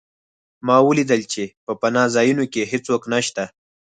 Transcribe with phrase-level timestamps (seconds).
[0.67, 3.43] ما ولیدل چې په پناه ځایونو کې هېڅوک نشته